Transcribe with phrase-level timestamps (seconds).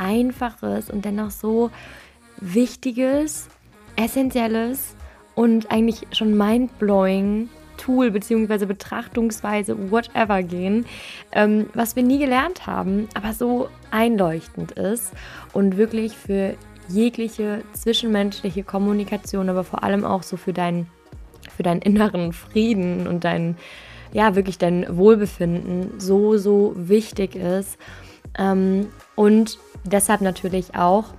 [0.00, 1.70] einfaches und dennoch so
[2.40, 3.48] wichtiges,
[3.96, 4.96] essentielles
[5.34, 8.66] und eigentlich schon mindblowing Tool bzw.
[8.66, 10.86] Betrachtungsweise, whatever gehen,
[11.32, 15.12] ähm, was wir nie gelernt haben, aber so einleuchtend ist
[15.52, 16.54] und wirklich für
[16.88, 20.88] jegliche zwischenmenschliche Kommunikation, aber vor allem auch so für deinen
[21.56, 23.56] für deinen inneren Frieden und dein
[24.12, 27.78] ja wirklich dein Wohlbefinden so so wichtig ist
[29.16, 31.14] und deshalb natürlich auch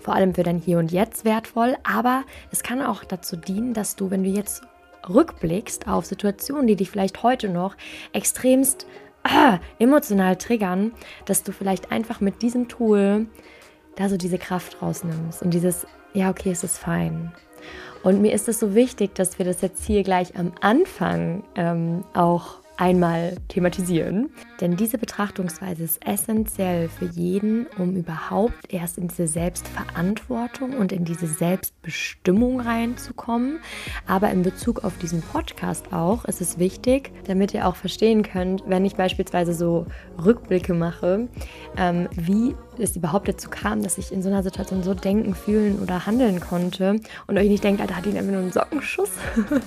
[0.00, 3.96] vor allem für dein Hier und Jetzt wertvoll, aber es kann auch dazu dienen, dass
[3.96, 4.62] du, wenn du jetzt
[5.08, 7.76] rückblickst auf Situationen, die dich vielleicht heute noch
[8.12, 8.86] extremst
[9.24, 10.92] äh, emotional triggern,
[11.26, 13.26] dass du vielleicht einfach mit diesem Tool
[13.96, 17.32] da so diese Kraft rausnimmst und dieses, ja, okay, es ist fein.
[18.02, 22.04] Und mir ist es so wichtig, dass wir das jetzt hier gleich am Anfang ähm,
[22.14, 24.30] auch einmal thematisieren.
[24.60, 31.04] Denn diese Betrachtungsweise ist essentiell für jeden, um überhaupt erst in diese Selbstverantwortung und in
[31.04, 33.60] diese Selbstbestimmung reinzukommen.
[34.08, 38.64] Aber in Bezug auf diesen Podcast auch ist es wichtig, damit ihr auch verstehen könnt,
[38.66, 39.86] wenn ich beispielsweise so
[40.24, 41.28] Rückblicke mache,
[41.76, 45.78] ähm, wie es überhaupt dazu kam, dass ich in so einer Situation so denken, fühlen
[45.80, 49.10] oder handeln konnte und euch nicht denkt, da hat ihn einfach nur einen Sockenschuss.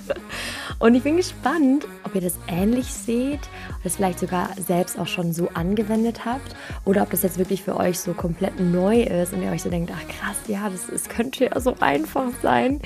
[0.79, 3.39] und ich bin gespannt, ob ihr das ähnlich seht, ihr
[3.83, 7.77] es vielleicht sogar selbst auch schon so angewendet habt oder ob das jetzt wirklich für
[7.77, 11.09] euch so komplett neu ist und ihr euch so denkt, ach krass, ja, das, das
[11.09, 12.81] könnte ja so einfach sein.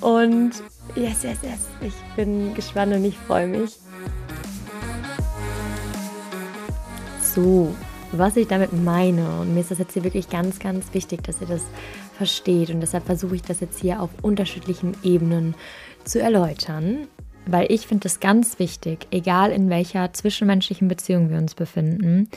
[0.00, 0.52] Und
[0.96, 3.78] yes, yes, yes, ich bin gespannt und ich freue mich.
[7.34, 7.74] So,
[8.12, 9.40] was ich damit meine.
[9.40, 11.62] Und mir ist das jetzt hier wirklich ganz, ganz wichtig, dass ihr das
[12.16, 12.70] versteht.
[12.70, 15.54] Und deshalb versuche ich das jetzt hier auf unterschiedlichen Ebenen
[16.04, 17.08] zu erläutern.
[17.46, 22.28] Weil ich finde es ganz wichtig, egal in welcher zwischenmenschlichen Beziehung wir uns befinden,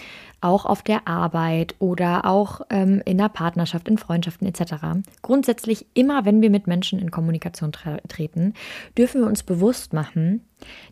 [0.41, 4.75] auch auf der Arbeit oder auch ähm, in der Partnerschaft, in Freundschaften etc.
[5.21, 8.53] Grundsätzlich immer, wenn wir mit Menschen in Kommunikation tre treten,
[8.97, 10.41] dürfen wir uns bewusst machen,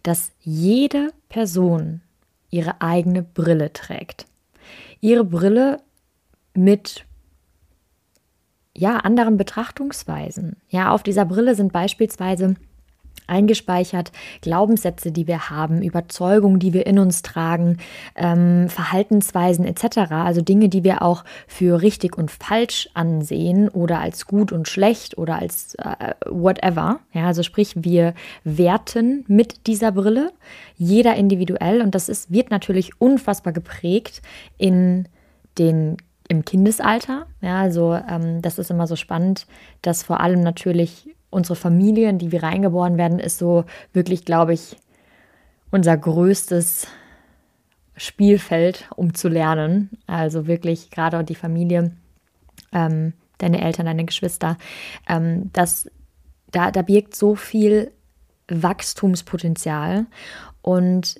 [0.03, 2.01] dass jede Person
[2.49, 4.25] ihre eigene Brille trägt
[5.05, 5.81] ihre Brille
[6.55, 7.05] mit
[8.75, 10.57] ja, anderen Betrachtungsweisen.
[10.69, 12.55] Ja, auf dieser Brille sind beispielsweise
[13.27, 17.77] eingespeichert Glaubenssätze, die wir haben, Überzeugungen, die wir in uns tragen,
[18.15, 20.11] ähm, Verhaltensweisen etc.
[20.11, 25.17] Also Dinge, die wir auch für richtig und falsch ansehen oder als gut und schlecht
[25.17, 26.99] oder als äh, whatever.
[27.13, 30.31] Ja, also sprich, wir werten mit dieser Brille,
[30.75, 34.21] jeder individuell und das ist, wird natürlich unfassbar geprägt
[34.57, 35.07] in
[35.57, 35.97] den
[36.27, 37.27] im Kindesalter.
[37.41, 39.45] Ja, also ähm, das ist immer so spannend,
[39.81, 44.53] dass vor allem natürlich unsere Familie, in die wir reingeboren werden, ist so wirklich, glaube
[44.53, 44.77] ich,
[45.69, 46.87] unser größtes
[47.97, 49.89] Spielfeld, um zu lernen.
[50.07, 51.91] Also wirklich gerade die Familie,
[52.71, 54.57] ähm, deine Eltern, deine Geschwister,
[55.09, 55.91] ähm, das,
[56.51, 57.91] da, da birgt so viel
[58.47, 60.05] Wachstumspotenzial.
[60.61, 61.19] Und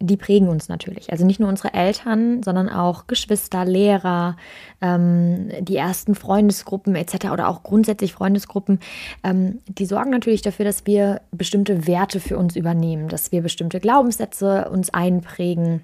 [0.00, 1.12] die prägen uns natürlich.
[1.12, 4.36] Also nicht nur unsere Eltern, sondern auch Geschwister, Lehrer,
[4.80, 7.26] ähm, die ersten Freundesgruppen etc.
[7.32, 8.80] oder auch grundsätzlich Freundesgruppen,
[9.22, 13.78] ähm, die sorgen natürlich dafür, dass wir bestimmte Werte für uns übernehmen, dass wir bestimmte
[13.78, 15.82] Glaubenssätze uns einprägen,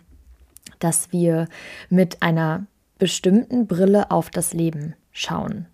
[0.79, 1.46] dass wir
[1.90, 2.67] mit einer
[2.99, 5.67] bestimmten Brille auf das Leben schauen.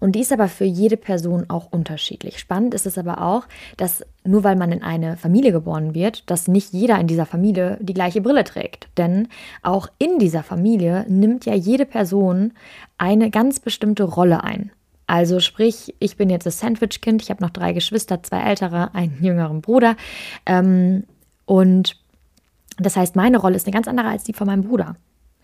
[0.00, 2.38] Und die ist aber für jede Person auch unterschiedlich.
[2.38, 3.46] Spannend ist es aber auch,
[3.76, 7.78] dass nur weil man in eine Familie geboren wird, dass nicht jeder in dieser Familie
[7.80, 8.88] die gleiche Brille trägt.
[8.96, 9.28] Denn
[9.62, 12.52] auch in dieser Familie nimmt ja jede Person
[12.98, 14.70] eine ganz bestimmte Rolle ein.
[15.06, 19.22] Also sprich, ich bin jetzt das Sandwich-Kind, ich habe noch drei Geschwister, zwei ältere, einen
[19.22, 19.96] jüngeren Bruder.
[20.46, 21.04] Ähm,
[21.44, 21.96] und
[22.78, 24.96] das heißt, meine Rolle ist eine ganz andere als die von meinem Bruder.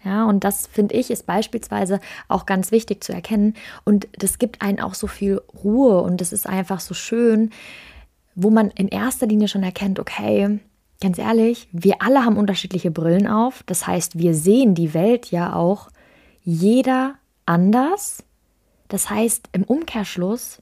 [0.05, 3.55] Ja, und das finde ich ist beispielsweise auch ganz wichtig zu erkennen.
[3.85, 7.51] Und das gibt einen auch so viel Ruhe und das ist einfach so schön,
[8.35, 10.61] wo man in erster Linie schon erkennt, okay,
[11.03, 13.63] ganz ehrlich, wir alle haben unterschiedliche Brillen auf.
[13.65, 15.91] Das heißt, wir sehen die Welt ja auch
[16.43, 17.15] jeder
[17.45, 18.25] anders.
[18.89, 20.61] Das heißt, im Umkehrschluss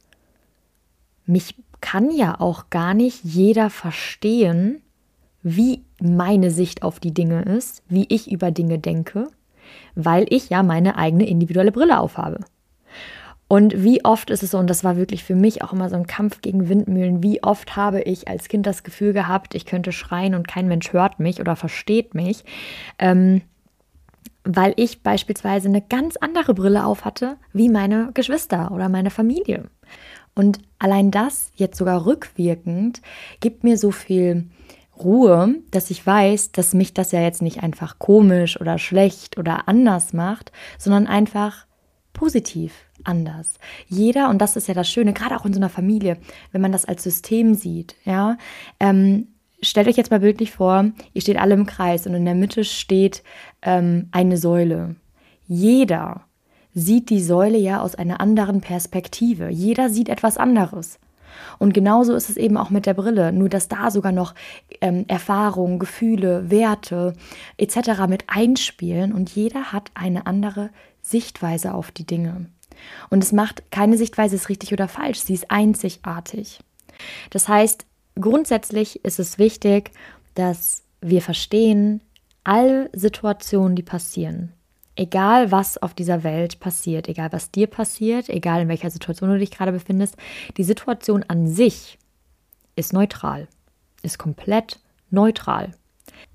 [1.26, 4.82] mich kann ja auch gar nicht jeder verstehen,
[5.42, 9.28] wie meine Sicht auf die Dinge ist, wie ich über Dinge denke,
[9.94, 12.40] weil ich ja meine eigene individuelle Brille aufhabe.
[13.48, 15.96] Und wie oft ist es so, und das war wirklich für mich auch immer so
[15.96, 19.90] ein Kampf gegen Windmühlen, wie oft habe ich als Kind das Gefühl gehabt, ich könnte
[19.90, 22.44] schreien und kein Mensch hört mich oder versteht mich,
[22.98, 23.40] ähm,
[24.44, 29.64] weil ich beispielsweise eine ganz andere Brille auf hatte wie meine Geschwister oder meine Familie.
[30.34, 33.00] Und allein das, jetzt sogar rückwirkend,
[33.40, 34.44] gibt mir so viel
[35.04, 39.68] Ruhe, dass ich weiß, dass mich das ja jetzt nicht einfach komisch oder schlecht oder
[39.68, 41.66] anders macht, sondern einfach
[42.12, 42.72] positiv
[43.04, 43.54] anders.
[43.86, 46.18] Jeder, und das ist ja das Schöne, gerade auch in so einer Familie,
[46.52, 48.36] wenn man das als System sieht, ja,
[48.80, 49.28] ähm,
[49.62, 52.64] stellt euch jetzt mal bildlich vor, ihr steht alle im Kreis und in der Mitte
[52.64, 53.22] steht
[53.62, 54.96] ähm, eine Säule.
[55.46, 56.24] Jeder
[56.74, 59.48] sieht die Säule ja aus einer anderen Perspektive.
[59.48, 60.98] Jeder sieht etwas anderes.
[61.58, 64.34] Und genauso ist es eben auch mit der Brille, nur dass da sogar noch
[64.80, 67.14] ähm, Erfahrungen, Gefühle, Werte
[67.56, 68.06] etc.
[68.08, 70.70] mit einspielen und jeder hat eine andere
[71.02, 72.46] Sichtweise auf die Dinge.
[73.10, 76.60] Und es macht keine Sichtweise ist richtig oder falsch, sie ist einzigartig.
[77.30, 77.86] Das heißt,
[78.20, 79.90] grundsätzlich ist es wichtig,
[80.34, 82.00] dass wir verstehen,
[82.44, 84.52] alle Situationen, die passieren,
[84.98, 89.38] egal was auf dieser Welt passiert, egal was dir passiert, egal in welcher Situation du
[89.38, 90.16] dich gerade befindest,
[90.56, 91.98] die Situation an sich
[92.76, 93.48] ist neutral,
[94.02, 94.80] ist komplett
[95.10, 95.72] neutral.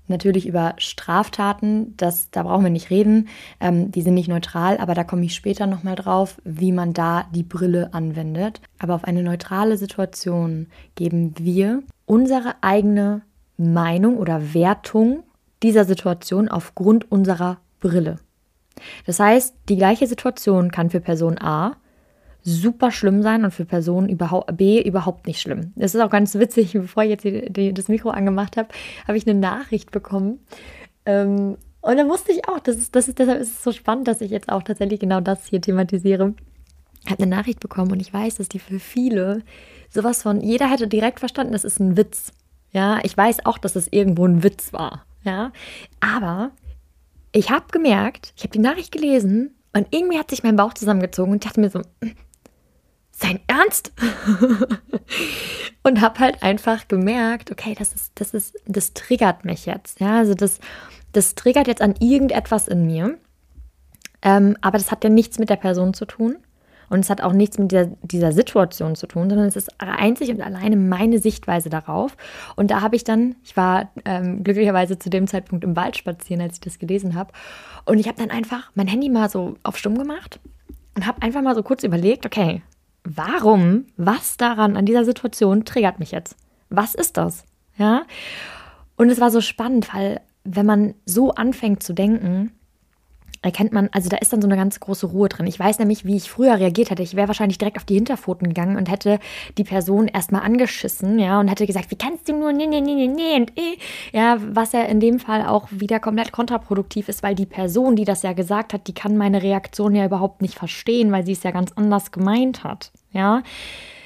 [0.06, 3.28] Natürlich über Straftaten, das, da brauchen wir nicht reden,
[3.60, 7.24] ähm, die sind nicht neutral, aber da komme ich später nochmal drauf, wie man da
[7.34, 8.60] die Brille anwendet.
[8.78, 13.22] Aber auf eine neutrale Situation geben wir unsere eigene
[13.56, 15.22] Meinung oder Wertung
[15.62, 18.18] dieser Situation aufgrund unserer Brille.
[19.06, 21.76] Das heißt, die gleiche Situation kann für Person A
[22.44, 25.72] super schlimm sein und für Person überhaupt, B überhaupt nicht schlimm.
[25.76, 28.68] Das ist auch ganz witzig, bevor ich jetzt die, die, das Mikro angemacht habe,
[29.08, 30.40] habe ich eine Nachricht bekommen.
[31.06, 34.08] Ähm, und dann wusste ich auch, das ist, das ist, deshalb ist es so spannend,
[34.08, 36.34] dass ich jetzt auch tatsächlich genau das hier thematisiere.
[37.04, 39.42] Ich habe eine Nachricht bekommen und ich weiß, dass die für viele
[39.90, 42.32] sowas von, jeder hätte direkt verstanden, das ist ein Witz.
[42.72, 45.04] Ja, ich weiß auch, dass es irgendwo ein Witz war.
[45.24, 45.52] Ja,
[46.00, 46.50] aber
[47.34, 51.32] ich habe gemerkt, ich habe die Nachricht gelesen und irgendwie hat sich mein Bauch zusammengezogen
[51.32, 51.82] und ich dachte mir so,
[53.10, 53.92] sein Ernst?
[55.82, 60.00] und habe halt einfach gemerkt, okay, das ist, das ist, das triggert mich jetzt.
[60.00, 60.60] Ja, also das,
[61.12, 63.18] das triggert jetzt an irgendetwas in mir.
[64.22, 66.36] Ähm, aber das hat ja nichts mit der Person zu tun.
[66.94, 70.30] Und es hat auch nichts mit der, dieser Situation zu tun, sondern es ist einzig
[70.30, 72.16] und alleine meine Sichtweise darauf.
[72.54, 76.40] Und da habe ich dann, ich war ähm, glücklicherweise zu dem Zeitpunkt im Wald spazieren,
[76.40, 77.32] als ich das gelesen habe.
[77.84, 80.38] Und ich habe dann einfach mein Handy mal so auf Stumm gemacht
[80.94, 82.62] und habe einfach mal so kurz überlegt, okay,
[83.02, 86.36] warum, was daran an dieser Situation triggert mich jetzt?
[86.70, 87.44] Was ist das?
[87.76, 88.04] Ja?
[88.94, 92.52] Und es war so spannend, weil wenn man so anfängt zu denken,
[93.42, 95.46] erkennt man, also da ist dann so eine ganz große Ruhe drin.
[95.46, 97.02] Ich weiß nämlich, wie ich früher reagiert hätte.
[97.02, 99.18] Ich wäre wahrscheinlich direkt auf die Hinterpfoten gegangen und hätte
[99.58, 102.94] die Person erstmal angeschissen, ja, und hätte gesagt, wie kannst du nur, nee, nee, nee,
[102.94, 103.78] nee, nee, und eh.
[104.12, 108.04] Ja, was ja in dem Fall auch wieder komplett kontraproduktiv ist, weil die Person, die
[108.04, 111.42] das ja gesagt hat, die kann meine Reaktion ja überhaupt nicht verstehen, weil sie es
[111.42, 113.42] ja ganz anders gemeint hat, ja.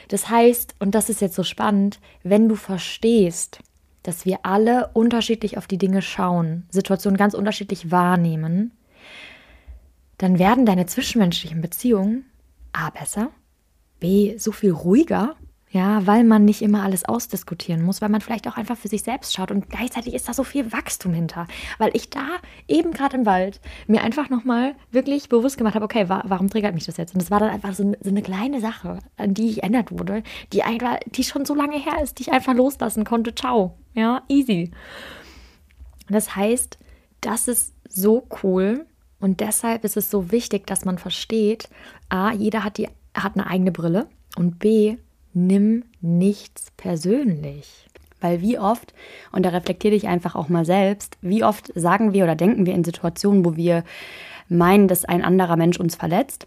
[0.09, 3.61] Das heißt, und das ist jetzt so spannend, wenn du verstehst,
[4.03, 8.73] dass wir alle unterschiedlich auf die Dinge schauen, Situationen ganz unterschiedlich wahrnehmen,
[10.19, 12.25] dann werden deine zwischenmenschlichen Beziehungen
[12.73, 13.31] A besser,
[14.01, 15.37] B so viel ruhiger,
[15.71, 19.03] ja, weil man nicht immer alles ausdiskutieren muss, weil man vielleicht auch einfach für sich
[19.03, 21.47] selbst schaut und gleichzeitig ist da so viel Wachstum hinter,
[21.77, 22.27] weil ich da
[22.69, 26.75] eben gerade im Wald mir einfach nochmal wirklich bewusst gemacht habe, okay, wa warum triggert
[26.75, 27.15] mich das jetzt?
[27.15, 30.23] Und das war dann einfach so, so, eine kleine Sache, an die ich ändert wurde,
[30.53, 33.35] die einfach, die schon so lange her ist, die ich einfach loslassen konnte.
[33.35, 34.71] Ciao, ja, easy.
[36.09, 36.79] Das heißt,
[37.21, 38.87] das ist so cool,
[39.21, 41.69] und deshalb ist es so wichtig, dass man versteht,
[42.09, 44.07] a, jeder hat, die, hat eine eigene Brille
[44.37, 44.97] und b,
[45.35, 47.89] nimm nichts persönlich.
[48.21, 48.95] Weil wie oft,
[49.31, 52.75] und da reflektiere ich einfach auch mal selbst, wie oft sagen wir oder denken wir
[52.75, 53.85] in Situationen, wo wir
[54.49, 56.47] meinen, dass ein anderer Mensch uns verletzt,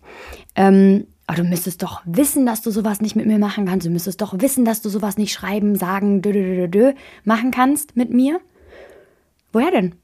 [0.56, 3.88] ähm, aber du müsstest doch wissen, dass du sowas nicht mit mir machen kannst.
[3.88, 7.51] Du müsstest doch wissen, dass du sowas nicht schreiben, sagen, dö, dö, dö, dö, machen
[7.51, 8.42] kannst mit mir.
[9.54, 9.96] Woher denn?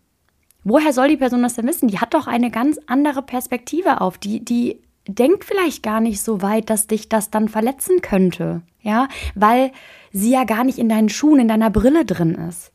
[0.69, 1.87] Woher soll die Person das denn wissen?
[1.87, 4.17] Die hat doch eine ganz andere Perspektive auf.
[4.17, 8.63] Die, die denkt vielleicht gar nicht so weit, dass dich das dann verletzen könnte.
[8.81, 9.71] Ja, weil
[10.11, 12.73] sie ja gar nicht in deinen Schuhen, in deiner Brille drin ist.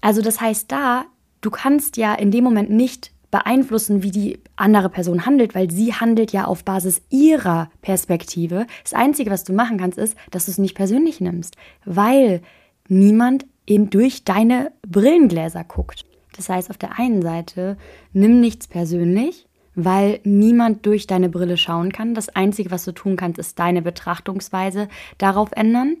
[0.00, 1.04] Also das heißt da,
[1.40, 5.92] du kannst ja in dem Moment nicht beeinflussen, wie die andere Person handelt, weil sie
[5.92, 8.68] handelt ja auf Basis ihrer Perspektive.
[8.84, 12.40] Das Einzige, was du machen kannst, ist, dass du es nicht persönlich nimmst, weil
[12.86, 16.04] niemand in, durch deine Brillengläser guckt.
[16.36, 17.76] Das heißt, auf der einen Seite,
[18.12, 22.14] nimm nichts persönlich, weil niemand durch deine Brille schauen kann.
[22.14, 25.96] Das Einzige, was du tun kannst, ist deine Betrachtungsweise darauf ändern.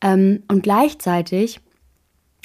[0.00, 1.60] Ähm, und gleichzeitig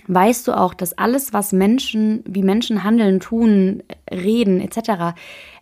[0.08, 5.16] weißt du auch, dass alles, was Menschen, wie Menschen handeln, tun, reden etc.,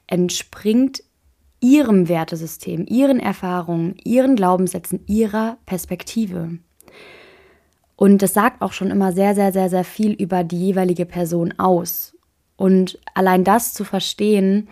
[0.07, 1.03] entspringt
[1.61, 6.57] ihrem Wertesystem, ihren Erfahrungen, ihren Glaubenssätzen, ihrer Perspektive.
[8.01, 11.53] Und das sagt auch schon immer sehr, sehr, sehr, sehr viel über die jeweilige Person
[11.59, 12.17] aus.
[12.55, 14.69] Und allein das zu verstehen,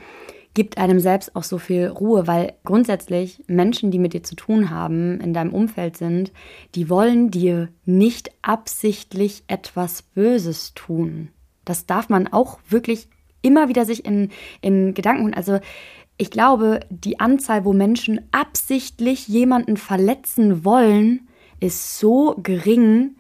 [0.56, 4.72] gibt einem selbst auch so viel Ruhe, weil grundsätzlich Menschen, die mit dir zu tun
[4.72, 6.32] haben, in deinem Umfeld sind,
[6.74, 11.30] die wollen dir nicht absichtlich etwas Böses tun.
[11.66, 13.10] Das darf man auch wirklich
[13.44, 14.30] immer wieder sich in,
[14.62, 15.36] in Gedanken.
[15.36, 15.60] Also
[16.18, 21.28] ich glaube, die Anzahl, wo Menschen absichtlich jemanden verletzen wollen,
[21.60, 23.16] ist so gering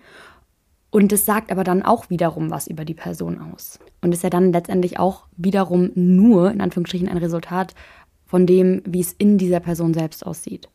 [0.91, 3.79] und es sagt aber dann auch wiederum was über die Person aus.
[4.01, 7.75] Und ist ja dann letztendlich auch wiederum nur, in Anführungsstrichen, ein Resultat
[8.25, 10.69] von dem, wie es in dieser Person selbst aussieht.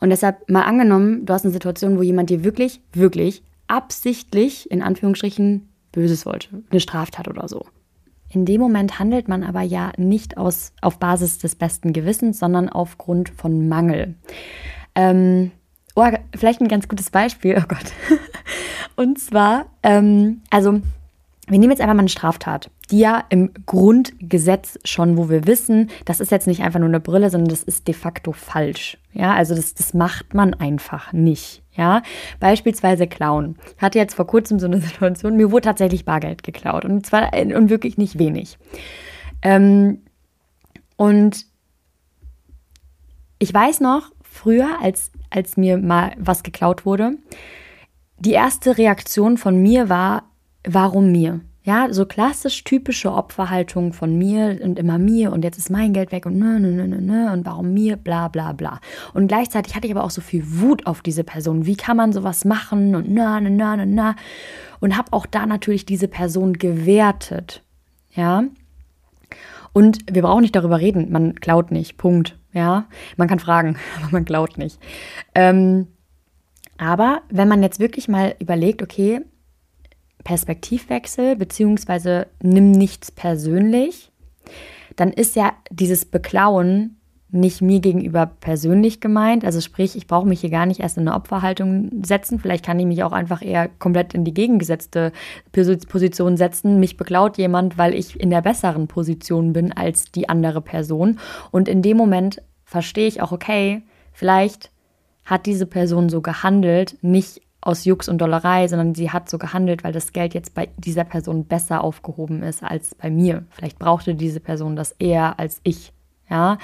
[0.00, 4.82] Und deshalb mal angenommen, du hast eine Situation, wo jemand dir wirklich, wirklich absichtlich, in
[4.82, 7.66] Anführungsstrichen, Böses wollte, eine Straftat oder so.
[8.32, 12.68] In dem Moment handelt man aber ja nicht aus, auf Basis des besten Gewissens, sondern
[12.68, 14.14] aufgrund von Mangel.
[14.94, 15.50] Ähm,
[15.96, 17.92] oh, vielleicht ein ganz gutes Beispiel, oh Gott.
[19.00, 20.82] Und zwar, ähm, also
[21.46, 25.88] wir nehmen jetzt einfach mal eine Straftat, die ja im Grundgesetz schon, wo wir wissen,
[26.04, 28.98] das ist jetzt nicht einfach nur eine Brille, sondern das ist de facto falsch.
[29.14, 31.62] Ja, also das, das macht man einfach nicht.
[31.72, 32.02] Ja,
[32.40, 33.56] beispielsweise klauen.
[33.74, 37.32] Ich hatte jetzt vor kurzem so eine Situation, mir wurde tatsächlich Bargeld geklaut und zwar
[37.32, 38.58] und wirklich nicht wenig.
[39.40, 40.02] Ähm,
[40.98, 41.46] und
[43.38, 47.14] ich weiß noch, früher, als, als mir mal was geklaut wurde,
[48.20, 50.24] die erste Reaktion von mir war,
[50.64, 51.40] warum mir?
[51.62, 56.10] Ja, so klassisch typische Opferhaltung von mir und immer mir und jetzt ist mein Geld
[56.10, 58.80] weg und nö, nö, nö, nö, nö und warum mir, bla, bla, bla.
[59.12, 61.66] Und gleichzeitig hatte ich aber auch so viel Wut auf diese Person.
[61.66, 64.16] Wie kann man sowas machen und na, na, na, na, na.
[64.80, 67.62] Und habe auch da natürlich diese Person gewertet.
[68.14, 68.44] Ja.
[69.74, 72.38] Und wir brauchen nicht darüber reden, man klaut nicht, Punkt.
[72.52, 72.86] Ja,
[73.16, 74.80] man kann fragen, aber man klaut nicht.
[75.34, 75.88] Ähm,
[76.80, 79.20] aber wenn man jetzt wirklich mal überlegt, okay,
[80.24, 84.10] Perspektivwechsel beziehungsweise nimm nichts persönlich,
[84.96, 86.96] dann ist ja dieses Beklauen
[87.28, 89.44] nicht mir gegenüber persönlich gemeint.
[89.44, 92.40] Also sprich, ich brauche mich hier gar nicht erst in eine Opferhaltung setzen.
[92.40, 95.12] Vielleicht kann ich mich auch einfach eher komplett in die gegengesetzte
[95.52, 96.80] Position setzen.
[96.80, 101.20] Mich beklaut jemand, weil ich in der besseren Position bin als die andere Person.
[101.50, 103.82] Und in dem Moment verstehe ich auch, okay,
[104.14, 104.70] vielleicht
[105.24, 109.84] hat diese Person so gehandelt, nicht aus Jux und Dollerei, sondern sie hat so gehandelt,
[109.84, 113.44] weil das Geld jetzt bei dieser Person besser aufgehoben ist als bei mir.
[113.50, 115.92] Vielleicht brauchte diese Person das eher als ich.
[116.30, 116.58] Ja,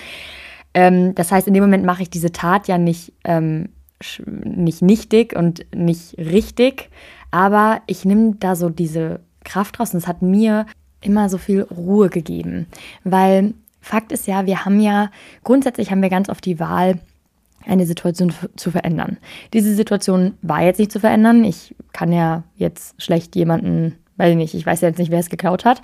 [0.75, 3.69] ähm, das heißt, in dem Moment mache ich diese Tat ja nicht ähm,
[4.27, 6.91] nicht nichtig und nicht richtig,
[7.31, 10.67] aber ich nehme da so diese Kraft raus und es hat mir
[11.01, 12.67] immer so viel Ruhe gegeben,
[13.05, 15.11] weil Fakt ist ja, wir haben ja
[15.45, 16.99] grundsätzlich haben wir ganz oft die Wahl
[17.67, 19.19] eine Situation zu verändern.
[19.53, 21.45] Diese Situation war jetzt nicht zu verändern.
[21.45, 25.31] Ich kann ja jetzt schlecht jemanden, weiß ich nicht, ich weiß jetzt nicht, wer es
[25.31, 25.83] geklaut hat.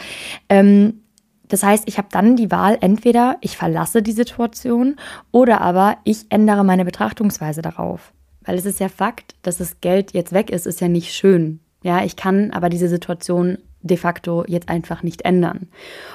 [0.48, 1.02] Ähm,
[1.48, 4.96] das heißt, ich habe dann die Wahl, entweder ich verlasse die Situation
[5.32, 8.12] oder aber ich ändere meine Betrachtungsweise darauf.
[8.44, 11.60] Weil es ist ja Fakt, dass das Geld jetzt weg ist, ist ja nicht schön.
[11.82, 15.68] Ja, ich kann aber diese Situation de facto jetzt einfach nicht ändern.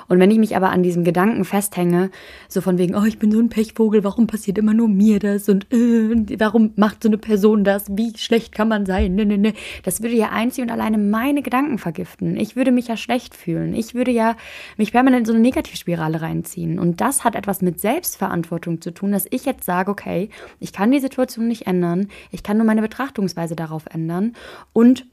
[0.08, 2.10] Und wenn ich mich aber an diesem Gedanken festhänge,
[2.48, 5.50] so von wegen, oh, ich bin so ein Pechvogel, warum passiert immer nur mir das
[5.50, 9.38] und äh, warum macht so eine Person das, wie schlecht kann man sein, ne, ne,
[9.38, 12.38] ne, das würde ja einzig und alleine meine Gedanken vergiften.
[12.38, 13.74] Ich würde mich ja schlecht fühlen.
[13.74, 14.36] Ich würde ja
[14.78, 16.80] mich permanent in so eine Negativspirale reinziehen.
[16.80, 20.92] Und das hat etwas mit Selbstverantwortung zu tun, dass ich jetzt sage, okay, ich kann
[20.92, 24.34] die Situation nicht ändern, ich kann nur meine Betrachtungsweise darauf ändern
[24.74, 25.06] und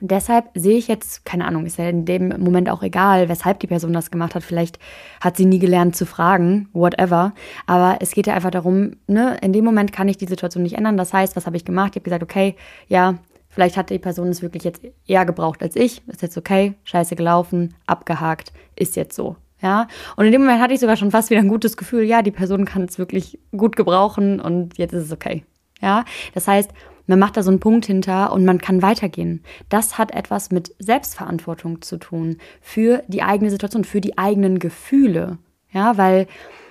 [0.00, 3.68] Deshalb sehe ich jetzt, keine Ahnung, ist ja in dem Moment auch egal, weshalb die
[3.68, 4.42] Person das gemacht hat.
[4.42, 4.78] Vielleicht
[5.20, 7.32] hat sie nie gelernt zu fragen, whatever.
[7.66, 10.76] Aber es geht ja einfach darum, ne, in dem Moment kann ich die Situation nicht
[10.76, 10.96] ändern.
[10.96, 11.90] Das heißt, was habe ich gemacht?
[11.92, 12.56] Ich habe gesagt, okay,
[12.88, 13.14] ja,
[13.48, 16.02] vielleicht hat die Person es wirklich jetzt eher gebraucht als ich.
[16.08, 19.36] Ist jetzt okay, scheiße gelaufen, abgehakt, ist jetzt so.
[19.62, 19.86] Ja,
[20.16, 22.32] und in dem Moment hatte ich sogar schon fast wieder ein gutes Gefühl, ja, die
[22.32, 25.44] Person kann es wirklich gut gebrauchen und jetzt ist es okay.
[25.80, 26.70] Ja, das heißt,
[27.06, 29.42] man macht da so einen Punkt hinter und man kann weitergehen.
[29.68, 35.38] Das hat etwas mit Selbstverantwortung zu tun für die eigene Situation, für die eigenen Gefühle.
[35.70, 36.26] Ja, weil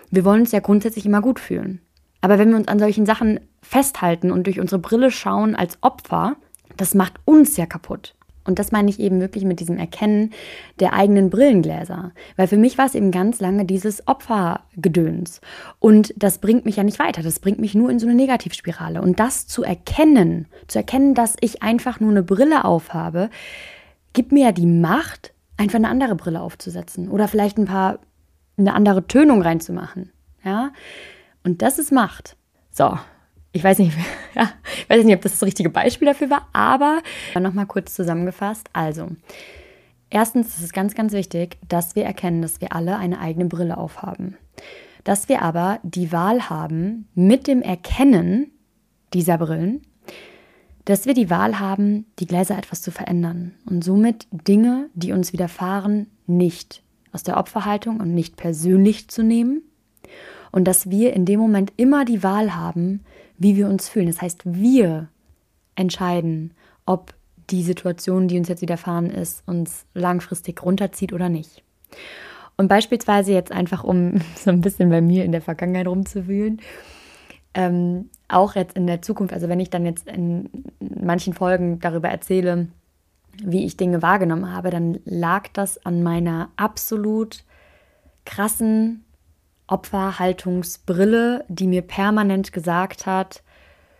[0.10, 1.82] wir wollen uns ja grundsätzlich immer gut fühlen.
[2.22, 6.38] Aber wenn wir uns an solchen Sachen festhalten und durch unsere Brille schauen als Opfer,
[6.78, 8.16] das macht uns ja kaputt.
[8.46, 10.32] Und das meine ich eben wirklich mit diesem Erkennen
[10.80, 12.12] der eigenen Brillengläser.
[12.36, 15.42] Weil für mich war es eben ganz lange dieses Opfergedöns.
[15.80, 17.24] Und das bringt mich ja nicht weiter.
[17.24, 19.02] Das bringt mich nur in so eine Negativspirale.
[19.02, 23.30] Und das zu erkennen, zu erkennen, dass ich einfach nur eine Brille aufhabe,
[24.14, 27.10] gibt mir ja die Macht, einfach eine andere Brille aufzusetzen.
[27.10, 28.00] Oder vielleicht ein paar,
[28.58, 30.12] eine andere Tönung reinzumachen.
[30.44, 30.72] Ja.
[31.44, 32.36] Und das ist Macht.
[32.72, 32.98] So,
[33.54, 33.96] ich weiß nicht,
[34.36, 37.02] ja, ich weiß nicht, ob das das richtige Beispiel dafür war, aber
[37.40, 38.70] nochmal kurz zusammengefasst.
[38.74, 39.08] Also,
[40.10, 43.78] erstens ist es ganz, ganz wichtig, dass wir erkennen, dass wir alle eine eigene Brille
[43.78, 44.38] aufhaben.
[45.04, 48.52] Dass wir aber die Wahl haben, mit dem Erkennen
[49.14, 49.84] dieser Brillen,
[50.86, 55.32] dass wir die Wahl haben, die Gläser etwas zu verändern und somit Dinge, die uns
[55.32, 56.84] widerfahren, nicht
[57.14, 59.62] aus der Opferhaltung und nicht persönlich zu nehmen
[60.52, 63.02] und dass wir in dem Moment immer die Wahl haben,
[63.38, 64.08] wie wir uns fühlen.
[64.08, 65.10] Das heißt, wir
[65.76, 66.54] entscheiden,
[66.86, 67.14] ob
[67.50, 71.64] die Situation, die uns jetzt widerfahren ist, uns langfristig runterzieht oder nicht.
[72.56, 76.62] Und beispielsweise jetzt einfach, um so ein bisschen bei mir in der Vergangenheit rumzuwühlen,
[77.56, 80.50] ähm, auch jetzt in der Zukunft, also wenn ich dann jetzt in
[80.80, 82.68] manchen Folgen darüber erzähle,
[83.44, 87.44] wie ich Dinge wahrgenommen habe, dann lag das an meiner absolut
[88.26, 89.04] krassen
[89.68, 93.44] Opferhaltungsbrille, die mir permanent gesagt hat,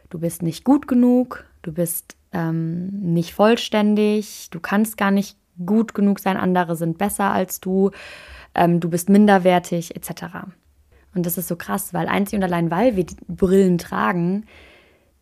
[0.10, 5.94] du bist nicht gut genug, du bist ähm, nicht vollständig, du kannst gar nicht gut
[5.94, 7.92] genug sein, andere sind besser als du,
[8.56, 10.26] ähm, du bist minderwertig etc.
[11.16, 14.46] Und das ist so krass, weil einzig und allein, weil wir die Brillen tragen,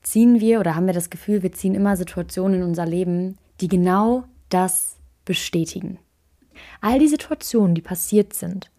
[0.01, 3.67] ziehen wir oder haben wir das Gefühl, wir ziehen immer Situationen in unser Leben, die
[3.67, 5.99] genau das bestätigen.
[6.81, 8.71] All die Situationen, die passiert sind,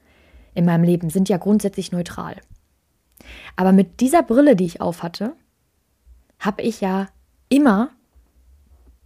[0.54, 2.36] in meinem Leben sind ja grundsätzlich neutral.
[3.56, 5.34] Aber mit dieser Brille, die ich aufhatte,
[6.38, 7.08] habe ich ja
[7.48, 7.90] immer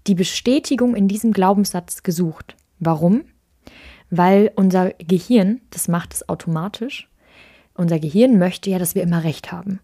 [0.07, 2.57] die Bestätigung in diesem Glaubenssatz gesucht.
[2.79, 3.25] Warum?
[4.11, 7.11] Weil unser Gehirn, das macht es automatisch,
[7.75, 9.81] unser Gehirn möchte ja, dass wir immer recht haben.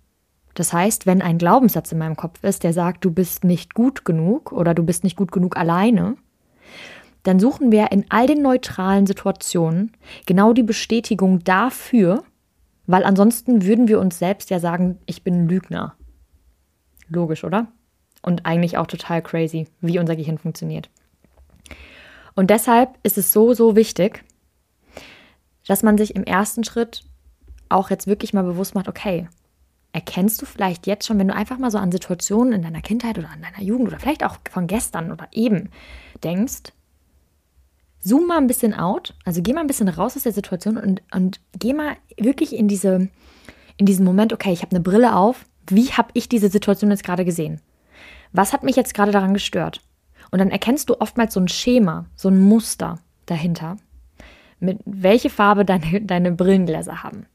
[0.54, 4.04] Das heißt, wenn ein Glaubenssatz in meinem Kopf ist, der sagt, du bist nicht gut
[4.04, 6.16] genug oder du bist nicht gut genug alleine,
[7.22, 9.92] dann suchen wir in all den neutralen Situationen
[10.26, 12.24] genau die Bestätigung dafür,
[12.86, 15.94] weil ansonsten würden wir uns selbst ja sagen, ich bin ein Lügner.
[17.08, 17.68] Logisch, oder?
[18.22, 20.90] Und eigentlich auch total crazy, wie unser Gehirn funktioniert.
[22.34, 24.24] Und deshalb ist es so, so wichtig,
[25.66, 27.04] dass man sich im ersten Schritt
[27.68, 29.28] auch jetzt wirklich mal bewusst macht, okay,
[29.92, 33.18] erkennst du vielleicht jetzt schon, wenn du einfach mal so an Situationen in deiner Kindheit
[33.18, 35.70] oder an deiner Jugend oder vielleicht auch von gestern oder eben
[36.24, 36.72] denkst,
[38.02, 41.02] zoom mal ein bisschen out, also geh mal ein bisschen raus aus der Situation und,
[41.14, 43.08] und geh mal wirklich in, diese,
[43.76, 47.04] in diesen Moment, okay, ich habe eine Brille auf, wie habe ich diese Situation jetzt
[47.04, 47.60] gerade gesehen?
[48.32, 49.80] Was hat mich jetzt gerade daran gestört?
[50.30, 53.76] Und dann erkennst du oftmals so ein Schema, so ein Muster dahinter,
[54.58, 57.26] mit welche Farbe deine, deine Brillengläser haben.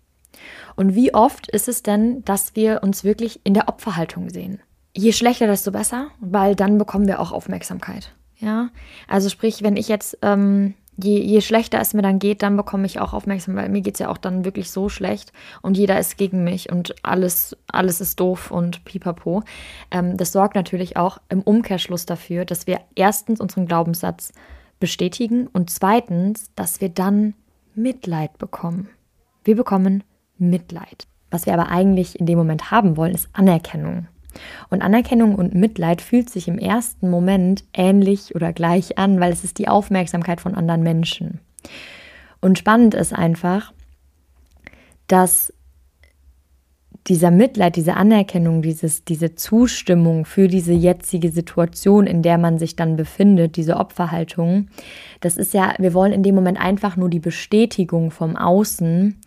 [0.75, 4.59] Und wie oft ist es denn, dass wir uns wirklich in der Opferhaltung sehen?
[4.95, 8.15] Je schlechter, desto besser, weil dann bekommen wir auch Aufmerksamkeit.
[8.39, 8.69] Ja,
[9.07, 12.85] also sprich, wenn ich jetzt, ähm, je, je schlechter es mir dann geht, dann bekomme
[12.85, 15.99] ich auch Aufmerksamkeit, weil mir geht es ja auch dann wirklich so schlecht und jeder
[15.99, 19.43] ist gegen mich und alles, alles ist doof und pipapo.
[19.89, 24.33] Ähm, das sorgt natürlich auch im Umkehrschluss dafür, dass wir erstens unseren Glaubenssatz
[24.79, 27.33] bestätigen und zweitens, dass wir dann
[27.73, 28.89] Mitleid bekommen.
[29.43, 30.03] Wir bekommen
[30.37, 31.07] Mitleid.
[31.31, 34.07] Was wir aber eigentlich in dem Moment haben wollen, ist Anerkennung.
[34.69, 39.43] Und Anerkennung und Mitleid fühlt sich im ersten Moment ähnlich oder gleich an, weil es
[39.43, 41.39] ist die Aufmerksamkeit von anderen Menschen.
[42.41, 43.73] Und spannend ist einfach,
[45.07, 45.53] dass
[47.07, 52.75] dieser Mitleid, diese Anerkennung, dieses, diese Zustimmung für diese jetzige Situation, in der man sich
[52.75, 54.67] dann befindet, diese Opferhaltung,
[55.21, 59.19] das ist ja, wir wollen in dem Moment einfach nur die Bestätigung vom Außen.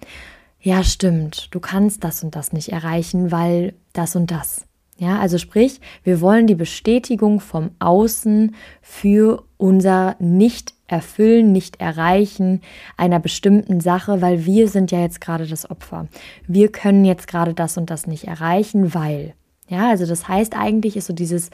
[0.61, 4.67] Ja, stimmt, du kannst das und das nicht erreichen, weil das und das.
[5.01, 12.61] Ja, also sprich, wir wollen die Bestätigung vom Außen für unser Nicht-Erfüllen, Nicht-Erreichen
[12.99, 16.09] einer bestimmten Sache, weil wir sind ja jetzt gerade das Opfer.
[16.47, 19.33] Wir können jetzt gerade das und das nicht erreichen, weil.
[19.71, 21.49] Ja, also das heißt eigentlich ist so dieses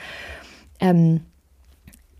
[0.81, 1.21] ähm,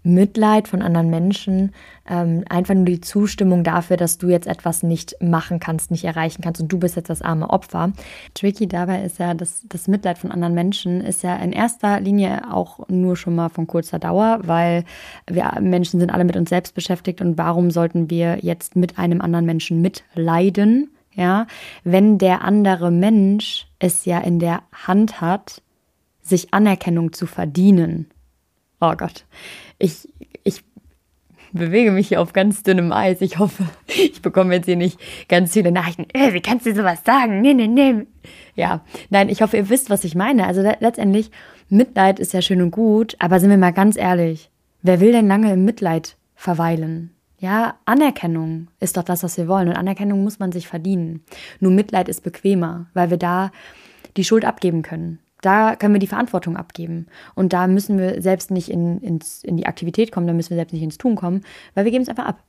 [0.07, 1.73] Mitleid von anderen Menschen,
[2.09, 6.43] ähm, einfach nur die Zustimmung dafür, dass du jetzt etwas nicht machen kannst, nicht erreichen
[6.43, 7.93] kannst und du bist jetzt das arme Opfer.
[8.35, 12.53] Tricky dabei ist ja, dass das Mitleid von anderen Menschen ist ja in erster Linie
[12.53, 14.85] auch nur schon mal von kurzer Dauer, weil
[15.27, 19.21] wir Menschen sind alle mit uns selbst beschäftigt und warum sollten wir jetzt mit einem
[19.21, 20.91] anderen Menschen mitleiden?
[21.15, 21.47] Ja,
[21.83, 25.63] wenn der andere Mensch es ja in der Hand hat,
[26.21, 28.11] sich Anerkennung zu verdienen.
[28.81, 29.25] Oh Gott,
[29.79, 30.09] ich,
[30.45, 30.63] ich
[31.53, 33.21] bewege mich hier auf ganz dünnem Eis.
[33.21, 36.07] Ich hoffe, ich bekomme jetzt hier nicht ganz viele Nachrichten.
[36.13, 37.41] Äh, wie kannst du sowas sagen?
[37.41, 38.07] Nee, nee, nee.
[38.55, 40.47] Ja, nein, ich hoffe, ihr wisst, was ich meine.
[40.47, 41.31] Also letztendlich,
[41.69, 44.51] Mitleid ist ja schön und gut, aber sind wir mal ganz ehrlich,
[44.83, 47.13] wer will denn lange im Mitleid verweilen?
[47.39, 49.69] Ja, Anerkennung ist doch das, was wir wollen.
[49.69, 51.23] Und Anerkennung muss man sich verdienen.
[51.61, 53.51] Nur Mitleid ist bequemer, weil wir da
[54.17, 55.19] die Schuld abgeben können.
[55.47, 57.07] Da können wir die Verantwortung abgeben.
[57.37, 60.57] Und da müssen wir selbst nicht in, ins, in die Aktivität kommen, da müssen wir
[60.57, 61.43] selbst nicht ins Tun kommen,
[61.75, 62.43] weil wir geben es einfach ab.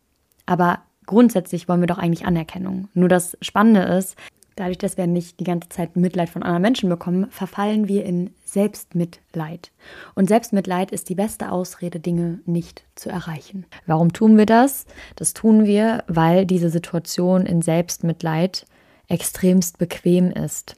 [0.48, 2.88] Aber grundsätzlich wollen wir doch eigentlich Anerkennung.
[2.96, 4.16] Nur das Spannende ist,
[4.56, 8.32] dadurch, dass wir nicht die ganze Zeit Mitleid von anderen Menschen bekommen, verfallen wir in
[8.46, 9.72] Selbstmitleid.
[10.16, 13.68] Und Selbstmitleid ist die beste Ausrede, Dinge nicht zu erreichen.
[13.86, 14.88] Warum tun wir das?
[15.16, 18.66] Das tun wir, weil diese Situation in Selbstmitleid
[19.08, 20.78] extremst bequem ist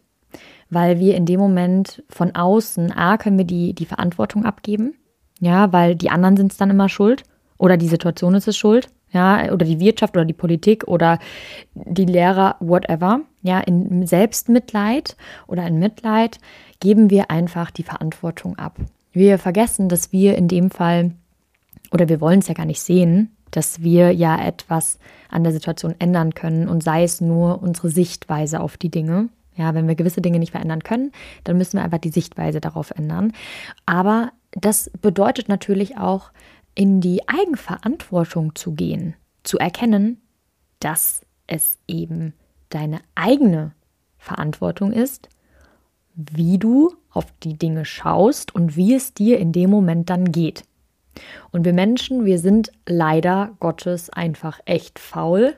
[0.70, 4.96] weil wir in dem Moment von außen, A, können wir die, die Verantwortung abgeben,
[5.40, 7.24] ja, weil die anderen sind es dann immer schuld
[7.58, 11.20] oder die Situation ist es schuld, ja, oder die Wirtschaft oder die Politik oder
[11.74, 13.22] die Lehrer, whatever.
[13.42, 15.16] Ja, in Selbstmitleid
[15.48, 16.40] oder in Mitleid
[16.80, 18.78] geben wir einfach die Verantwortung ab.
[19.12, 21.12] Wir vergessen, dass wir in dem Fall,
[21.92, 25.96] oder wir wollen es ja gar nicht sehen, dass wir ja etwas an der Situation
[25.98, 29.30] ändern können und sei es nur unsere Sichtweise auf die Dinge.
[29.60, 31.12] Ja, wenn wir gewisse Dinge nicht verändern können,
[31.44, 33.34] dann müssen wir einfach die Sichtweise darauf ändern.
[33.86, 36.32] Aber das bedeutet natürlich auch,
[36.76, 40.22] in die Eigenverantwortung zu gehen, zu erkennen,
[40.80, 42.34] dass es eben
[42.70, 43.74] deine eigene
[44.18, 45.28] Verantwortung ist,
[46.16, 50.64] wie du auf die Dinge schaust und wie es dir in dem Moment dann geht.
[51.52, 55.58] Und wir Menschen, wir sind leider Gottes einfach echt faul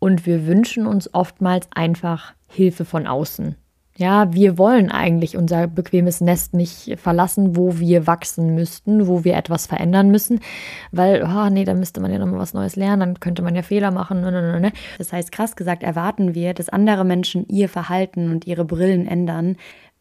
[0.00, 3.54] und wir wünschen uns oftmals einfach Hilfe von außen.
[3.96, 9.36] Ja, wir wollen eigentlich unser bequemes Nest nicht verlassen, wo wir wachsen müssten, wo wir
[9.36, 10.40] etwas verändern müssen,
[10.90, 13.60] weil, oh nee, da müsste man ja nochmal was Neues lernen, dann könnte man ja
[13.60, 14.22] Fehler machen.
[14.22, 18.46] Ne, ne, ne, das heißt, krass gesagt, erwarten wir, dass andere Menschen ihr Verhalten und
[18.46, 19.56] ihre Brillen ändern,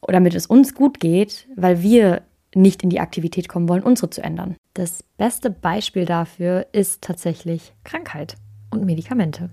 [0.08, 2.22] damit es uns gut geht, weil wir
[2.56, 4.56] nicht in die Aktivität kommen wollen, unsere zu ändern.
[4.76, 8.38] Das beste Beispiel dafür ist tatsächlich Krankheit
[8.72, 9.50] und Medikamente.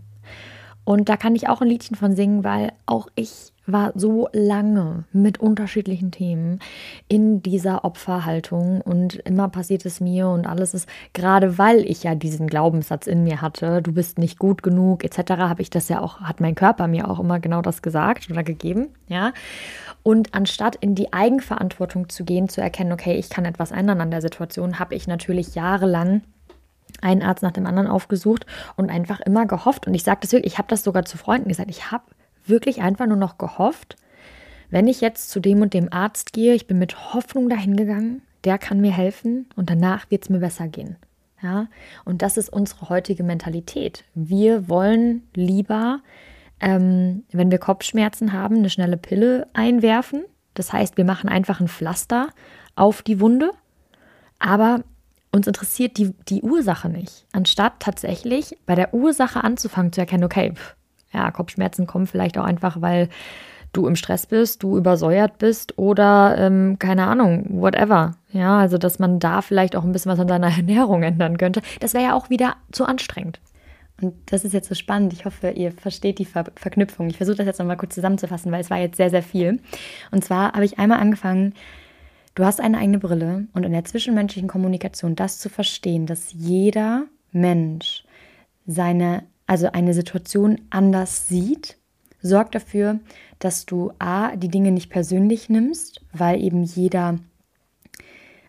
[0.85, 5.05] Und da kann ich auch ein Liedchen von singen, weil auch ich war so lange
[5.13, 6.61] mit unterschiedlichen Themen
[7.09, 12.15] in dieser Opferhaltung und immer passiert es mir und alles ist, gerade weil ich ja
[12.15, 16.01] diesen Glaubenssatz in mir hatte, du bist nicht gut genug etc., habe ich das ja
[16.01, 19.33] auch, hat mein Körper mir auch immer genau das gesagt oder gegeben, ja.
[20.05, 24.13] Und anstatt in die Eigenverantwortung zu gehen, zu erkennen, okay, ich kann etwas ändern an
[24.13, 26.23] der Situation, habe ich natürlich jahrelang
[27.03, 29.87] einen Arzt nach dem anderen aufgesucht und einfach immer gehofft.
[29.87, 32.05] Und ich sage das wirklich, ich habe das sogar zu Freunden gesagt, ich habe
[32.47, 33.97] wirklich einfach nur noch gehofft,
[34.71, 38.23] wenn ich jetzt zu dem und dem Arzt gehe, ich bin mit Hoffnung dahin gegangen,
[38.45, 40.97] der kann mir helfen und danach wird es mir besser gehen.
[41.43, 41.69] Ja,
[42.05, 44.05] und das ist unsere heutige Mentalität.
[44.15, 46.01] Wir wollen lieber,
[46.61, 50.25] ähm, wenn wir Kopfschmerzen haben, eine schnelle Pille einwerfen.
[50.55, 52.29] Das heißt, wir machen einfach ein Pflaster
[52.75, 53.51] auf die Wunde.
[54.39, 54.83] Aber
[55.37, 57.27] uns interessiert die, die Ursache nicht.
[57.33, 60.77] Anstatt tatsächlich bei der Ursache anzufangen zu erkennen, okay, pff,
[61.13, 63.09] ja, Kopfschmerzen kommen vielleicht auch einfach, weil
[63.73, 68.17] du im Stress bist, du übersäuert bist oder ähm, keine Ahnung, whatever.
[68.33, 71.63] Ja, also dass man da vielleicht auch ein bisschen was an seiner Ernährung ändern könnte.
[71.81, 73.41] Das wäre ja auch wieder zu anstrengend.
[74.01, 75.15] Und das ist jetzt so spannend.
[75.15, 77.09] Ich hoffe, ihr versteht die Ver Verknüpfung.
[77.09, 79.61] Ich versuche das jetzt nochmal kurz zusammenzufassen, weil es war jetzt sehr, sehr viel.
[80.11, 81.55] Und zwar habe ich einmal angefangen,
[82.37, 87.07] Du hast eine eigene Brille und in der zwischenmenschlichen Kommunikation das zu verstehen, dass jeder
[87.33, 88.05] Mensch
[88.67, 91.79] seine, also eine Situation anders sieht,
[92.21, 93.01] sorgt dafür,
[93.39, 97.19] dass du A, die Dinge nicht persönlich nimmst, weil eben jeder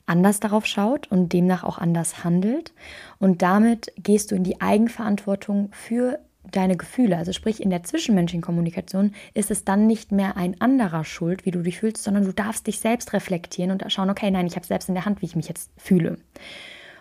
[0.05, 2.73] anders darauf schaut und demnach auch anders handelt.
[3.19, 6.19] Und damit gehst du in die Eigenverantwortung für
[6.51, 11.03] deine Gefühle, also sprich in der zwischenmenschlichen Kommunikation, ist es dann nicht mehr ein anderer
[11.03, 14.47] Schuld, wie du dich fühlst, sondern du darfst dich selbst reflektieren und schauen, okay, nein,
[14.47, 16.17] ich habe selbst in der Hand, wie ich mich jetzt fühle.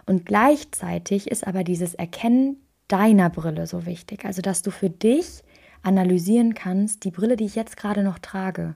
[0.07, 2.57] Und gleichzeitig ist aber dieses Erkennen
[2.89, 5.43] deiner Brille so wichtig, also dass du für dich
[5.83, 8.75] analysieren kannst, die Brille, die ich jetzt gerade noch trage,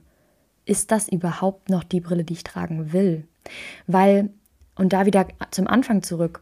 [0.65, 3.27] ist das überhaupt noch die Brille, die ich tragen will?
[3.87, 4.29] Weil,
[4.75, 6.41] und da wieder zum Anfang zurück,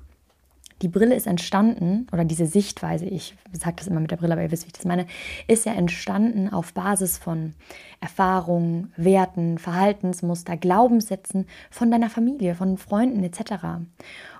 [0.81, 4.43] die Brille ist entstanden, oder diese Sichtweise, ich sage das immer mit der Brille, aber
[4.43, 5.07] ihr wisst, wie ich das meine,
[5.47, 7.53] ist ja entstanden auf Basis von
[7.99, 13.81] Erfahrungen, Werten, Verhaltensmuster, Glaubenssätzen von deiner Familie, von Freunden etc.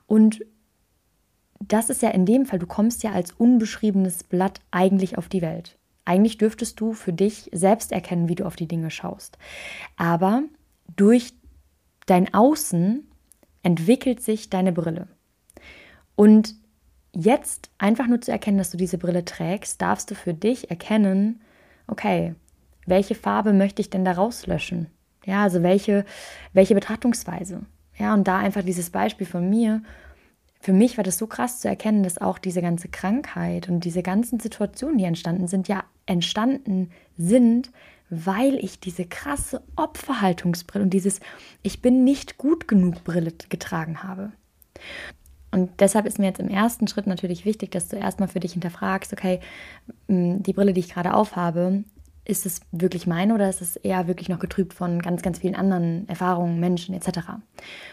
[0.08, 0.45] Und
[1.60, 5.41] das ist ja in dem Fall, du kommst ja als unbeschriebenes Blatt eigentlich auf die
[5.41, 5.78] Welt.
[6.06, 9.38] Eigentlich dürftest du für dich selbst erkennen, wie du auf die Dinge schaust.
[9.97, 10.43] Aber
[10.95, 11.34] durch
[12.06, 13.08] dein Außen
[13.62, 15.08] entwickelt sich deine Brille.
[16.19, 16.55] Und
[17.15, 21.39] jetzt einfach nur zu erkennen, dass du diese Brille trägst, darfst du für dich erkennen,
[21.88, 22.36] okay,
[22.86, 24.88] welche Farbe möchte ich denn da rauslöschen?
[25.23, 26.03] Ja, also welche,
[26.51, 27.62] welche Betrachtungsweise?
[27.97, 29.82] Ja, und da einfach dieses Beispiel von mir.
[30.60, 34.03] Für mich war das so krass zu erkennen, dass auch diese ganze Krankheit und diese
[34.03, 37.71] ganzen Situationen, die entstanden sind, ja entstanden sind,
[38.10, 41.21] weil ich diese krasse Opferhaltungsbrille und dieses
[41.63, 44.34] Ich bin nicht gut genug Brille getragen habe.
[45.52, 48.54] Und deshalb ist mir jetzt im ersten Schritt natürlich wichtig, dass du erstmal für dich
[48.54, 49.40] hinterfragst, okay,
[50.08, 51.84] die Brille, die ich gerade aufhabe,
[52.26, 55.56] ist es wirklich meine oder ist es eher wirklich noch getrübt von ganz, ganz vielen
[55.56, 57.20] anderen Erfahrungen, Menschen etc.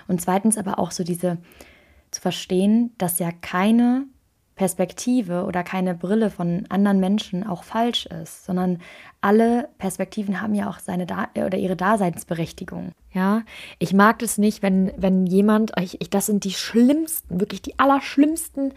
[0.09, 1.39] Und zweitens aber auch so diese
[2.11, 4.07] zu verstehen, dass ja keine
[4.57, 8.81] Perspektive oder keine Brille von anderen Menschen auch falsch ist, sondern
[9.21, 12.93] alle Perspektiven haben ja auch seine da oder ihre Daseinsberechtigung.
[13.13, 13.43] Ja,
[13.79, 17.79] ich mag das nicht, wenn, wenn jemand, ich, ich, das sind die schlimmsten, wirklich die
[17.79, 18.73] allerschlimmsten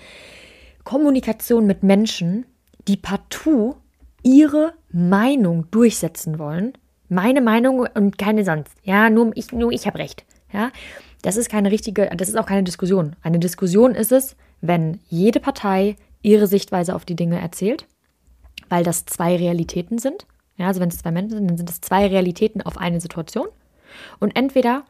[0.83, 2.45] Kommunikationen mit Menschen,
[2.89, 3.77] die partout
[4.21, 6.73] ihre Meinung durchsetzen wollen.
[7.07, 8.73] Meine Meinung und keine sonst.
[8.83, 10.25] Ja, nur ich, nur ich habe recht.
[10.51, 10.71] Ja,
[11.21, 13.15] das ist keine richtige, das ist auch keine Diskussion.
[13.21, 17.85] Eine Diskussion ist es, wenn jede Partei ihre Sichtweise auf die Dinge erzählt,
[18.67, 20.25] weil das zwei Realitäten sind.
[20.57, 23.47] Ja, also wenn es zwei Menschen sind, dann sind es zwei Realitäten auf eine Situation.
[24.19, 24.83] Und entweder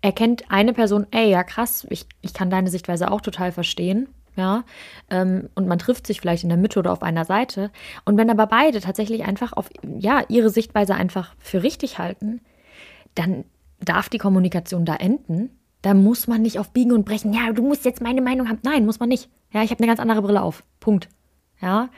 [0.00, 4.08] erkennt eine Person, ey, ja krass, ich, ich kann deine Sichtweise auch total verstehen.
[4.36, 4.62] Ja,
[5.10, 7.70] ähm, und man trifft sich vielleicht in der Mitte oder auf einer Seite.
[8.04, 12.40] Und wenn aber beide tatsächlich einfach auf, ja, ihre Sichtweise einfach für richtig halten,
[13.16, 13.44] dann
[13.80, 15.50] darf die Kommunikation da enden
[15.82, 18.58] da muss man nicht auf Biegen und Brechen, ja, du musst jetzt meine Meinung haben.
[18.62, 19.28] Nein, muss man nicht.
[19.52, 20.62] Ja, ich habe eine ganz andere Brille auf.
[20.78, 21.08] Punkt.
[21.60, 21.88] Ja.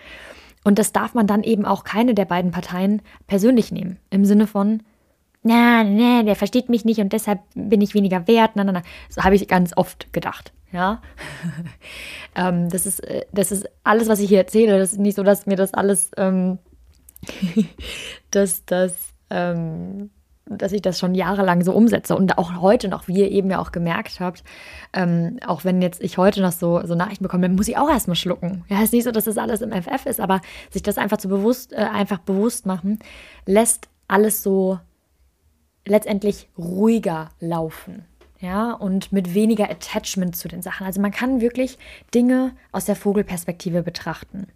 [0.64, 3.98] Und das darf man dann eben auch keine der beiden Parteien persönlich nehmen.
[4.10, 4.82] Im Sinne von,
[5.42, 8.52] na, ne, der versteht mich nicht und deshalb bin ich weniger wert.
[8.54, 8.82] Na, na, na.
[9.08, 10.52] So habe ich ganz oft gedacht.
[10.70, 11.02] Ja.
[12.36, 14.78] ähm, das, ist, äh, das ist alles, was ich hier erzähle.
[14.78, 16.58] Das ist nicht so, dass mir das alles, ähm,
[18.30, 18.94] dass das,
[19.30, 20.10] ähm,
[20.58, 23.58] dass ich das schon jahrelang so umsetze und auch heute noch, wie ihr eben ja
[23.58, 24.44] auch gemerkt habt,
[24.92, 27.88] ähm, auch wenn jetzt ich heute noch so, so Nachrichten bekomme, dann muss ich auch
[27.88, 28.64] erstmal schlucken.
[28.68, 31.28] Ja, ist nicht so, dass das alles im FF ist, aber sich das einfach zu
[31.28, 32.98] bewusst, äh, einfach bewusst machen,
[33.46, 34.78] lässt alles so
[35.86, 38.04] letztendlich ruhiger laufen.
[38.42, 40.84] Ja, und mit weniger Attachment zu den Sachen.
[40.84, 41.78] Also man kann wirklich
[42.12, 44.48] Dinge aus der Vogelperspektive betrachten.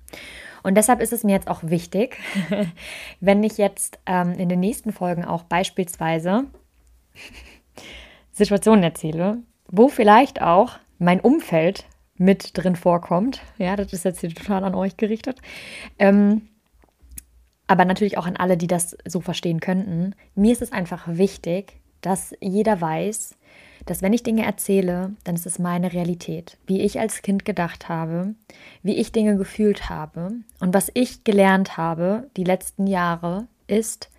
[0.67, 2.19] Und deshalb ist es mir jetzt auch wichtig,
[3.21, 6.47] wenn ich jetzt ähm, in den nächsten Folgen auch beispielsweise
[8.33, 11.85] Situationen erzähle, wo vielleicht auch mein Umfeld
[12.17, 13.43] mit drin vorkommt.
[13.59, 15.41] Ja, das ist jetzt hier total an euch gerichtet.
[16.01, 16.49] Ähm,
[17.69, 20.17] aber natürlich auch an alle, die das so verstehen könnten.
[20.35, 23.36] Mir ist es einfach wichtig, dass jeder weiß,
[23.87, 27.89] dass wenn ich Dinge erzähle, dann ist es meine Realität, wie ich als Kind gedacht
[27.89, 28.35] habe,
[28.83, 30.33] wie ich Dinge gefühlt habe.
[30.61, 34.11] Und was ich gelernt habe die letzten Jahre ist,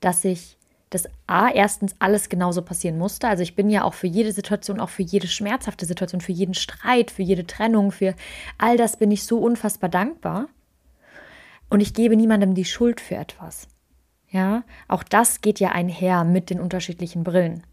[0.00, 0.56] dass ich
[0.88, 3.28] das A, erstens alles genauso passieren musste.
[3.28, 6.54] Also ich bin ja auch für jede Situation, auch für jede schmerzhafte Situation, für jeden
[6.54, 8.14] Streit, für jede Trennung, für
[8.58, 10.48] all das bin ich so unfassbar dankbar.
[11.68, 13.68] Und ich gebe niemandem die Schuld für etwas.
[14.30, 17.64] Ja, auch das geht ja einher mit den unterschiedlichen Brillen.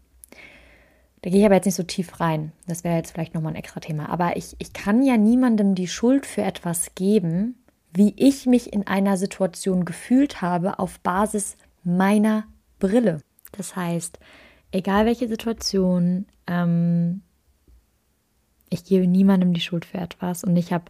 [1.22, 2.52] Da gehe ich aber jetzt nicht so tief rein.
[2.66, 4.08] Das wäre jetzt vielleicht nochmal ein extra Thema.
[4.08, 7.56] Aber ich, ich kann ja niemandem die Schuld für etwas geben,
[7.92, 12.44] wie ich mich in einer Situation gefühlt habe auf Basis meiner
[12.78, 13.20] Brille.
[13.52, 14.18] Das heißt,
[14.70, 17.22] egal welche Situation, ähm,
[18.70, 20.44] ich gebe niemandem die Schuld für etwas.
[20.44, 20.84] Und ich habe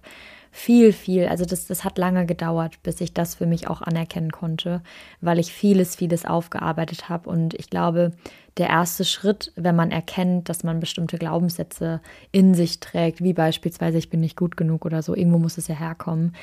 [0.51, 4.33] viel, viel, also das, das hat lange gedauert, bis ich das für mich auch anerkennen
[4.33, 4.83] konnte,
[5.21, 7.29] weil ich vieles, vieles aufgearbeitet habe.
[7.29, 8.13] Und ich glaube,
[8.59, 12.01] der erste Schritt, wenn man erkennt, dass man bestimmte Glaubenssätze
[12.33, 15.69] in sich trägt, wie beispielsweise ich bin nicht gut genug oder so, irgendwo muss es
[15.69, 16.35] ja herkommen.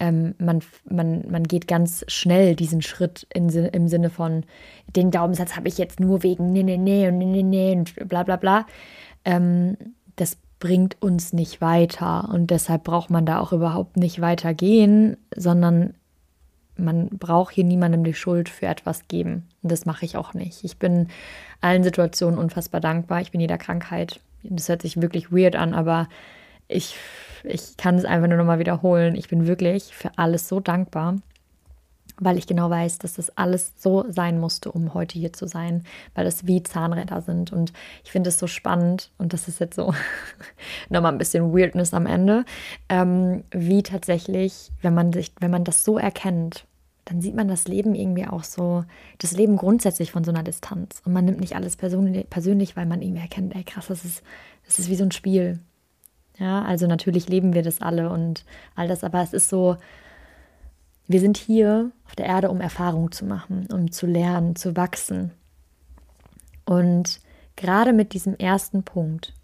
[0.00, 4.44] Ähm, man, man, man geht ganz schnell diesen Schritt in, im Sinne von,
[4.96, 7.94] den Glaubenssatz habe ich jetzt nur wegen nee, nee, nee und nee, nee, nee und
[8.08, 8.66] bla bla bla.
[9.24, 9.76] Ähm,
[10.16, 15.94] das bringt uns nicht weiter und deshalb braucht man da auch überhaupt nicht weitergehen, sondern
[16.76, 19.48] man braucht hier niemandem die Schuld für etwas geben.
[19.62, 20.62] Und das mache ich auch nicht.
[20.64, 21.08] Ich bin
[21.60, 23.20] allen Situationen unfassbar dankbar.
[23.20, 24.20] Ich bin jeder Krankheit.
[24.42, 26.08] Das hört sich wirklich weird an, aber
[26.68, 26.96] ich,
[27.42, 29.14] ich kann es einfach nur noch mal wiederholen.
[29.16, 31.16] Ich bin wirklich für alles so dankbar
[32.20, 35.82] weil ich genau weiß, dass das alles so sein musste, um heute hier zu sein,
[36.14, 37.52] weil es wie Zahnräder sind.
[37.52, 37.72] Und
[38.04, 39.92] ich finde es so spannend, und das ist jetzt so
[40.90, 42.44] nochmal ein bisschen Weirdness am Ende,
[42.88, 46.66] ähm, wie tatsächlich, wenn man sich, wenn man das so erkennt,
[47.06, 48.84] dann sieht man das Leben irgendwie auch so,
[49.18, 51.02] das Leben grundsätzlich von so einer Distanz.
[51.04, 54.22] Und man nimmt nicht alles persönlich, weil man irgendwie erkennt, ey krass, das ist,
[54.66, 55.58] das ist wie so ein Spiel.
[56.38, 58.44] Ja, also natürlich leben wir das alle und
[58.76, 59.76] all das, aber es ist so,
[61.10, 65.32] wir sind hier auf der Erde, um Erfahrung zu machen, um zu lernen, zu wachsen.
[66.64, 67.20] Und
[67.56, 69.34] gerade mit diesem ersten Punkt,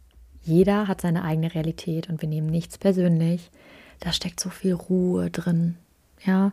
[0.42, 3.50] jeder hat seine eigene Realität und wir nehmen nichts persönlich,
[3.98, 5.76] da steckt so viel Ruhe drin.
[6.24, 6.52] Ja,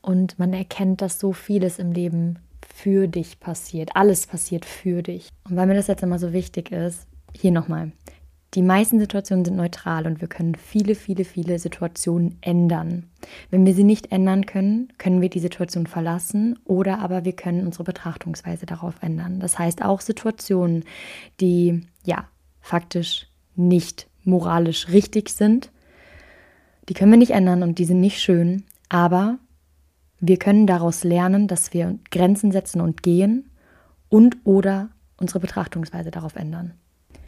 [0.00, 3.90] und man erkennt, dass so vieles im Leben für dich passiert.
[3.94, 5.28] Alles passiert für dich.
[5.46, 7.92] Und weil mir das jetzt immer so wichtig ist, hier nochmal.
[8.54, 13.10] Die meisten Situationen sind neutral und wir können viele, viele, viele Situationen ändern.
[13.50, 17.66] Wenn wir sie nicht ändern können, können wir die Situation verlassen oder aber wir können
[17.66, 19.40] unsere Betrachtungsweise darauf ändern.
[19.40, 20.84] Das heißt auch Situationen,
[21.40, 22.28] die ja
[22.60, 25.70] faktisch nicht moralisch richtig sind,
[26.88, 29.38] die können wir nicht ändern und die sind nicht schön, aber
[30.20, 33.50] wir können daraus lernen, dass wir Grenzen setzen und gehen
[34.08, 36.74] und oder unsere Betrachtungsweise darauf ändern.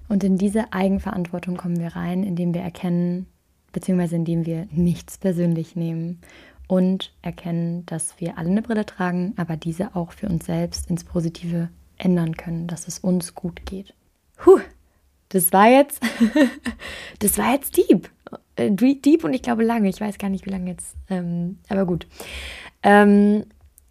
[0.08, 3.26] Und in diese Eigenverantwortung kommen wir rein, indem wir erkennen,
[3.72, 6.20] beziehungsweise indem wir nichts persönlich nehmen
[6.68, 11.04] und erkennen, dass wir alle eine Brille tragen, aber diese auch für uns selbst ins
[11.04, 13.94] Positive ändern können, dass es uns gut geht.
[14.36, 14.60] Puh,
[15.28, 16.02] das war jetzt,
[17.18, 18.10] das war jetzt deep.
[18.56, 19.88] Äh, deep und ich glaube lange.
[19.88, 20.96] Ich weiß gar nicht, wie lange jetzt.
[21.08, 22.06] Ähm, aber gut.
[22.82, 23.44] Ähm,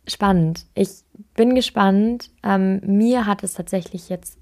[0.07, 0.65] spannend.
[0.73, 0.89] Ich
[1.35, 2.31] bin gespannt.
[2.43, 4.37] Ähm, mir hat es tatsächlich jetzt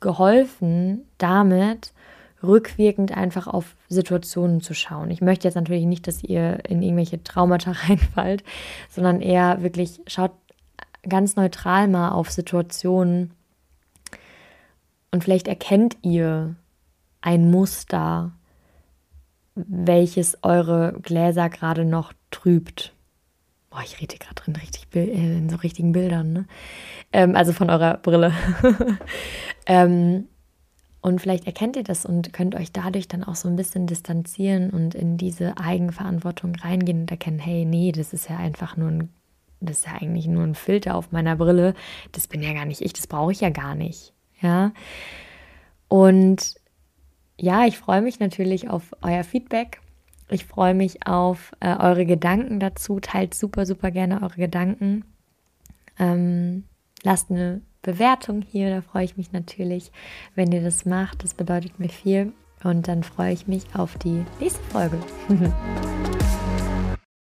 [0.00, 1.92] geholfen, damit
[2.42, 5.10] rückwirkend einfach auf Situationen zu schauen.
[5.10, 8.44] Ich möchte jetzt natürlich nicht, dass ihr in irgendwelche Traumata reinfallt,
[8.88, 10.32] sondern eher wirklich schaut
[11.08, 13.32] ganz neutral mal auf Situationen
[15.10, 16.54] und vielleicht erkennt ihr
[17.20, 18.32] ein Muster,
[19.54, 22.92] welches eure Gläser gerade noch trübt.
[23.70, 26.46] Boah, ich rede gerade drin richtig äh, in so richtigen Bildern, ne?
[27.12, 28.32] Ähm, also von eurer Brille.
[29.66, 30.28] ähm,
[31.00, 34.70] und vielleicht erkennt ihr das und könnt euch dadurch dann auch so ein bisschen distanzieren
[34.70, 39.10] und in diese Eigenverantwortung reingehen und erkennen, hey, nee, das ist ja einfach nur ein,
[39.60, 41.74] das ist ja eigentlich nur ein Filter auf meiner Brille.
[42.12, 44.12] Das bin ja gar nicht ich, das brauche ich ja gar nicht.
[44.40, 44.72] Ja.
[45.88, 46.54] Und
[47.38, 49.80] ja, ich freue mich natürlich auf euer Feedback
[50.30, 53.00] ich freue mich auf äh, eure Gedanken dazu.
[53.00, 55.04] Teilt super, super gerne eure Gedanken.
[55.98, 56.64] Ähm,
[57.02, 59.92] lasst eine Bewertung hier, da freue ich mich natürlich,
[60.34, 61.24] wenn ihr das macht.
[61.24, 62.32] Das bedeutet mir viel.
[62.64, 64.98] Und dann freue ich mich auf die nächste Folge.